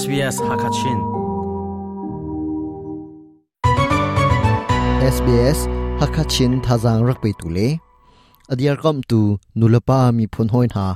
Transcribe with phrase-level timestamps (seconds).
[0.00, 0.98] SBS Hakachin
[5.14, 5.58] SBS
[6.00, 7.66] Hakachin thazang rakpe tule
[8.52, 9.20] adiar k o m tu
[9.58, 10.86] nulapa mi phun hoin ha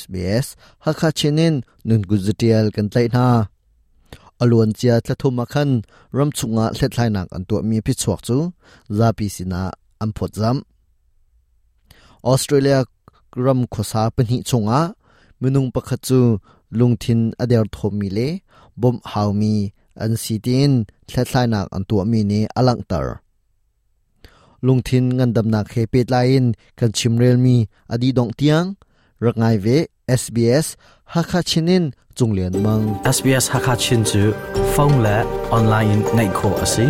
[0.00, 0.46] SBS
[0.84, 1.54] Hakachinin
[1.88, 3.24] nun guzatial kan tlai na
[4.42, 5.70] alon chia tlathum akhan
[6.16, 8.36] ram chunga hlethlai nak an tu mi phi chuak chu
[8.98, 9.62] zapi sina
[10.02, 10.56] am phot z a m
[12.32, 12.78] Australia
[13.44, 14.80] ram khosa pani chunga
[15.40, 16.20] minung p a k h a chu
[16.78, 18.20] ลุงทินอเดียร์ทมีเล
[18.80, 19.56] บุมฮาวมี
[20.02, 20.72] อันซีติน
[21.06, 23.18] เทลไลนักอันตัวมีนีอลังเตอร์
[24.66, 27.56] ลุงทินเงินดำหนักเฮเปตไลน์กันชิมเรลมี
[27.92, 28.64] อดีดงเตียง
[29.24, 29.66] รักไงเว
[30.22, 30.66] SBS
[31.14, 31.84] ฮักคาชินิน
[32.18, 32.80] จงเลียนมัง
[33.16, 34.22] SBS ฮักคาชินจู
[34.74, 35.16] ฟงเละ
[35.52, 36.86] ออนไลน์ในโคอสิ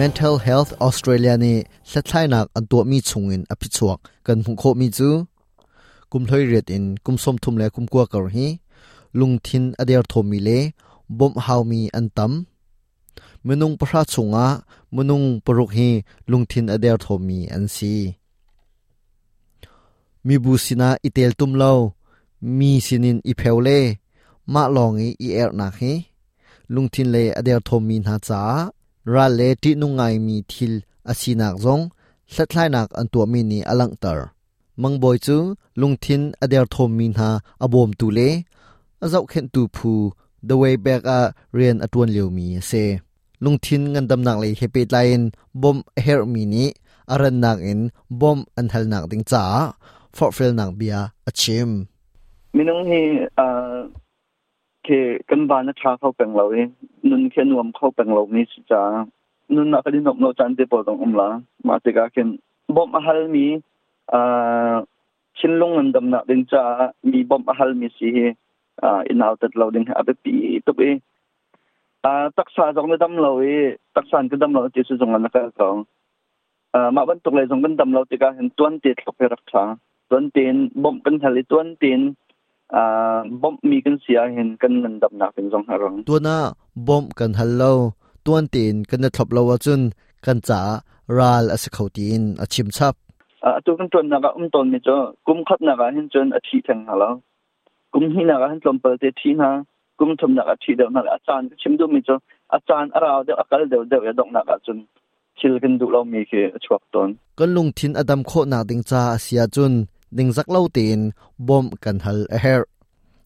[0.00, 1.56] Mental Health Australia นี่
[2.06, 5.10] แทลไลนักอันตัวมีชงินอภิชวกกันพุงโคมีจู
[6.12, 8.46] กุมลอยเรียดอินกุมสมทุมและกุมกัวกรฮี
[9.18, 10.50] ลุงทินอเดียร์ทมีเล
[11.18, 12.32] บ่มฮาวมีอันตัม
[13.46, 14.46] มนุงพระสุงะ
[14.94, 15.88] มนุงปรุกฮี
[16.30, 17.94] ลุงทินอเดียร์ทมีอันซี
[20.26, 21.70] มีบูสินาอิเตลตุมเลา
[22.58, 23.68] มีสินินอิเพลเล
[24.52, 25.92] มาลองอีอีเอร์นกฮี
[26.74, 28.42] ลุงทินเลอเดียร์ทมีนาจา
[29.14, 30.72] ราเลตินุงไงมีทิล
[31.08, 31.80] อาศินักจง
[32.34, 34.35] สัตไลนักอันตัวมินีอลังเตอร์
[34.82, 35.36] มังบอยจู
[35.80, 37.30] ลุงทินอเดลทมินฮา
[37.62, 38.20] อาบอมตูเล
[39.02, 39.92] อาเจาเข็นตูพู
[40.48, 41.20] The way back อา
[41.54, 42.72] เรียนอตวนเลียวมีเซ
[43.44, 45.28] ลุงทินเงินดำนักเลยเฮปไลน์
[45.62, 46.64] บอมเฮร์มินี
[47.10, 47.80] อารันนักเอิน
[48.20, 49.44] บอมอันเฮลนักดิงจ้า
[50.16, 51.70] ฟอร์ฟิลนักเบียอาชิม
[52.56, 52.90] มินงเฮ
[53.38, 53.46] อา
[54.82, 54.88] เค
[55.30, 56.68] กันบานชาเข้าแป็นเราเอง
[57.08, 58.82] นุนเคนวมเข้าแป็นเรานี่สิจ้า
[59.54, 61.28] นุนนักดินนกโนจันเดปอตองอมลา
[61.66, 62.28] มาติกาเคน
[62.74, 63.46] บอมอันเฮลมี
[64.12, 64.80] Ah,
[65.36, 68.06] chin long an dam na ding cha mi bom hal mi si
[68.82, 73.12] hi in out at lo ding à pi to be a ah, taksa jong dam
[73.24, 73.56] lo e
[73.96, 75.68] taksan ke dam lo ti su jong na ka ka
[76.76, 79.16] ah, ma ban tuk le jong kan dam lo ti ka hen tuân ti tlok
[79.18, 79.64] pe rắc tha
[80.10, 82.00] tuân tin bom kan hal tuân tin
[82.82, 82.82] a
[83.42, 85.66] bom mi kan sia hen kan nan dam na pen jong
[86.08, 86.40] Tuân à,
[86.88, 87.72] bom kan hal lo
[88.24, 89.90] tuan tin kan na thlop lo chân
[90.24, 90.80] chun trả, cha
[91.18, 92.94] ral asikhautin achim chap
[93.46, 94.96] à kan ton na ga um ton mi cho
[95.26, 97.10] kum khat na ga hin chon a thi thang hala
[97.92, 99.48] kum hi na ga hin tlom pal te thi na
[99.98, 102.14] kum thum na ga thi de na ga chan chim đâu mi cho
[102.56, 104.78] a chan ara de akal de đâu ya dong na ga chun
[105.38, 107.08] chil kan du lo mi ke chuak ton
[107.38, 109.72] kan lùng thin adam khó na đình cha xia chun
[110.16, 110.98] đình giấc lâu tiền
[111.48, 112.60] bom kan hal a her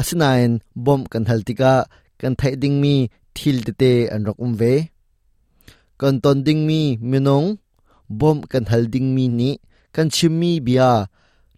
[0.00, 0.50] asinain
[0.86, 1.74] bom kan hal tika
[2.20, 2.94] kan thấy đình mi
[3.36, 4.74] thil te te an rok um về
[6.00, 7.46] kan ton đình mi mi nong
[8.20, 9.50] bom kan hal đình mi ni
[9.96, 10.90] kan chimmi bia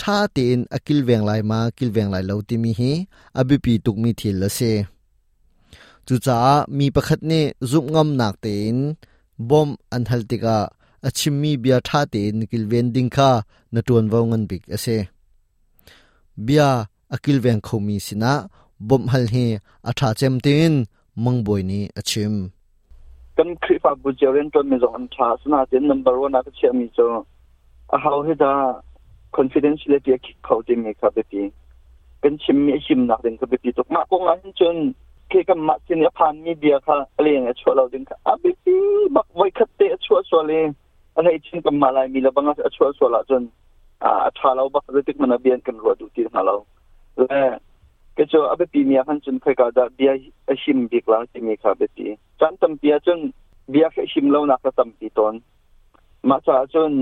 [0.00, 2.92] tha te in akil veng lai ma kil veng lai lo ti mi hi
[3.40, 4.72] abipi tuk mi thil la se
[6.06, 6.38] chu cha
[6.76, 8.78] mi pakhat ne zup ngam nak te in
[9.50, 10.56] bom an hal ti ka
[11.08, 13.30] achimmi bia tha te in kil ven ding kha
[13.72, 14.96] na ton wa ngan bik ase
[16.46, 16.68] bia
[17.16, 18.32] akil veng khomi sina
[18.88, 19.46] bom hal he
[19.90, 20.72] atha chem tin
[21.24, 22.34] mang boi ni achim
[23.36, 26.68] kan khripa bu jeren ton me zo an tha sna ten number one a che
[26.80, 27.06] mi cho
[27.92, 28.50] อาเหารทีนจะ
[29.36, 30.10] confidentiality
[30.44, 31.42] เขาจะมีครับเปบี
[32.20, 34.76] เป็นชิมมีชิมหนักดึงครับเปบีตกมากงั้นจน
[35.28, 38.74] เคกันมาจีนี่ผ่นมีเดียค่ะอะไรอย่างเงี้ยช่วยเราดึงค่ะอาเปบี
[39.16, 40.62] บักไว้คัดเตะช่วชั่วเลย
[41.16, 43.42] อะไรชิมกันมาลายมีแล้วบางอ่ะช่วชั่วละจน
[44.04, 46.54] อ่าชาเราบักจะติดมันเบียนกันรัวดูที่มาเรา
[47.18, 47.40] และ
[48.16, 50.10] ก็จะอาเปบีมีอัหาจนเคยก็จะเบีย
[50.62, 52.06] ชิมบิกลางที่นี่ครับเบบี
[52.40, 53.20] จันตัมเบียจน
[53.70, 55.34] เบียแค่ชิมเราหนักตัมปีตอน
[56.28, 56.92] มาจาจน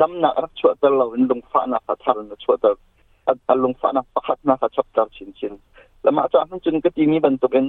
[0.00, 2.66] ดำหนักรักชวดตลอดลงฟ้านาขัดทันชวดต
[3.54, 5.52] ลลงฟ้านาปะคัดนาขัดชอบตาชินชิน
[6.02, 7.66] แล้วมาจากนั้นจึงก็ทีมีบรรทุกเอง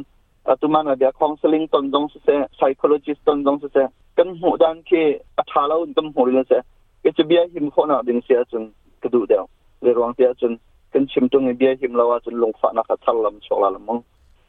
[0.48, 3.86] อาตุมานเดียคองสลิงตนตรงเสีย psychologist ตนตรงเสีย
[4.18, 4.92] กันหูด้านเค
[5.38, 6.62] อาฐาเรากันหูเลยเสีย
[7.04, 8.64] ก็จะเบียหิมคนอ่ะดึงเสียจน
[9.04, 9.44] กระดูเดียว
[9.82, 10.52] เรื่องเสียจน
[10.94, 13.98] กันชิมตรงเบียหิมเราจนลงฟ้านาขัดทารลำชกลำมอง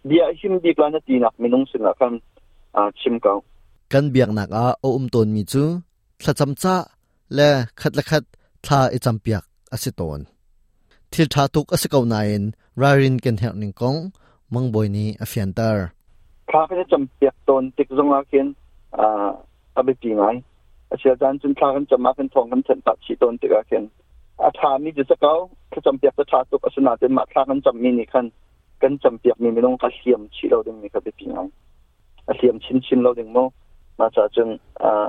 [0.06, 2.12] เบียหิมดีกว่านทีนักมีนุ่งสินักกัน
[3.00, 3.32] ชิมเก่า
[3.92, 5.62] กันเบียหนักอ่ะโอุมตนมีจู
[6.22, 6.74] สถ้จำจ้า
[7.36, 7.50] และ
[7.80, 8.22] ขัดละขัด
[8.66, 9.42] ทาอิจำเปียก
[9.72, 10.20] อสิตน
[11.12, 12.42] ทิลทาทุกอสิกาวนายน
[12.80, 13.94] รารินเกนเฮนิงกง
[14.54, 15.86] มังบอยนี้อเฟียนเตอร์
[16.50, 18.46] ทาเป็นจำเปียกตนติกจงอาเคียน
[18.98, 19.30] อ่า
[19.76, 20.24] อบิปีไง
[20.90, 23.82] อาจารย์จุนทากันจะมากันทองกันเฉินตัดชีตนติกาเคียน
[24.44, 25.32] อาทามีจุสเกา
[25.72, 28.26] ขจำเปียกจะทาทุกอสนาเป็นมาทากันจำมีนี่คัน
[28.82, 31.38] กันจำเปียกมีไม่ต้องกระเทียมชีเราดึงมีกับปีไง
[32.28, 33.38] อาเทียมชิ้นชิ้นเราดึงโม
[34.00, 34.48] มาจากจน
[34.84, 34.90] อ่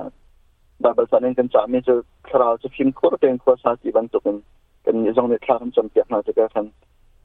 [0.80, 2.00] babal san in kan cha mi chu
[2.30, 4.40] thara chu phim khur ten khur sa ti ban tukin
[4.84, 6.66] kan ni jong ne thlaram cham piak na ka khan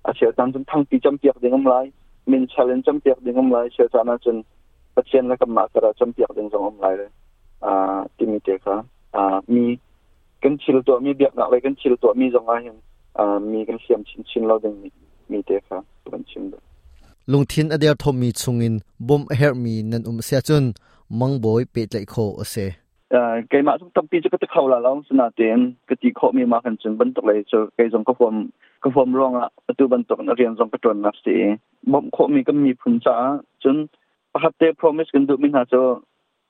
[0.10, 1.86] a che tan chun thang pi cham piak dingam lai
[2.32, 4.38] min challenge cham piak dingam lai che cha na chun
[4.96, 7.08] patchen la kam ma kara cham piak ding jong am lai le
[7.70, 7.72] a
[8.18, 8.76] ti mi te kha
[9.20, 9.22] a
[9.54, 9.66] mi
[10.44, 12.78] kan chil to mi biak na lai kan chil to mi jong a hin
[13.24, 14.90] a mi kan siam chin chin lo ding mi
[15.30, 15.78] mi te kha
[16.12, 16.58] kan chin da
[17.32, 18.76] lung thin ader thom mi chungin
[19.08, 19.52] bom her
[20.10, 20.66] um se chun
[21.20, 22.68] mang boy pe lai kho ase
[23.52, 25.60] กมาสุตั้งปีจะก็ตะเข้าละล้องสนาเตน
[25.90, 28.36] กติขอมีมาขันจึงบรรจุเลยจะกจงก็ฟอม
[28.84, 31.36] ก็ฟอมรองอ่ะประตูบรรจุนักเรียนจงกระตุนนักสี
[31.92, 33.16] บ่มขอมีก็มีผุ่จ้า
[33.64, 33.76] จน
[34.34, 35.74] ประคับเตพรอมิสกันดูมินหาจ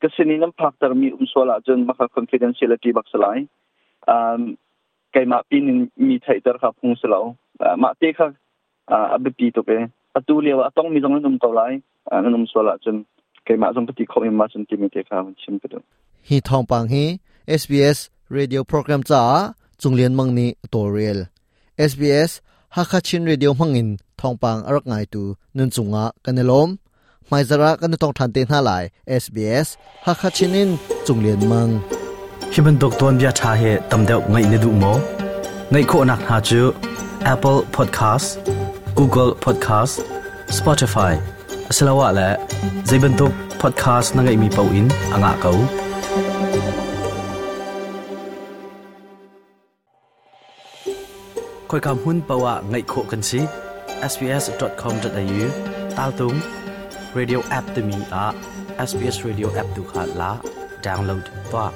[0.01, 3.37] ก็สนี้น้ำพักตรมีอุ้มสวละจนมาคอนฟิเดนซียลทีบักสลาย
[4.09, 4.39] อ่า
[5.11, 5.77] ไกมาปีนึง
[6.07, 7.19] มีไทยตรครับพุ่งสลา
[7.63, 8.29] อ่ามาเตคับ
[8.91, 9.71] อ่าอบปีตัวเป
[10.13, 11.61] ประตูเลี้ยวต้องมีตรงน้นนุ่มเท่าไร
[12.09, 12.95] อ่านุ่มสวละจน
[13.45, 15.79] ไกมาจงกติขอมีมาจนทีมีเตค่ะชิมกระดู
[16.27, 17.05] ฮีทองปังฮี
[17.61, 17.97] SBS
[18.37, 19.23] Radio Program จ้า
[19.81, 21.19] จุงเลียนมังนี้ตัวเรียล
[21.91, 22.31] SBS
[22.75, 23.89] ฮักคาชิน r ดิโอมังอิน
[24.21, 25.21] ทองปังอรักไงตู
[25.57, 26.69] นุนจุงอ่ะกันเนลม
[27.27, 28.71] ไม่จระกันต้องทันเต็นท่าไหล
[29.23, 29.67] SBS
[30.05, 30.69] ฮักคาชินิน
[31.07, 31.69] จุงเลียนมัง
[32.53, 33.61] ฮิบันดกตอนบียชาเฮ
[33.91, 34.93] ตำเดวไงในดูมอ
[35.71, 36.61] ไงโคนักหาจู
[37.33, 38.27] Apple Podcast
[38.97, 39.93] Google Podcast
[40.57, 41.13] Spotify
[41.75, 42.29] สลาวะและ
[42.87, 43.25] เ i b b e n t u
[43.61, 45.85] Podcast นั่งไงมีเป้าอินอ่างเขา
[51.69, 53.39] คอยคำหุ้นปะวะไงโคกันซี
[54.11, 55.43] sbs.com.au
[55.97, 56.35] ตาลตุง
[57.17, 58.25] radio app ตมีอ่ะ
[58.89, 60.31] SBS radio app ดูขาดละ
[60.85, 61.67] ดาวน์โหลดตัว